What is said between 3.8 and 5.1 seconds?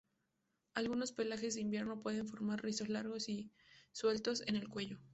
sueltos en el cuello.